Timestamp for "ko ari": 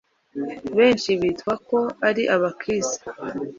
1.67-2.23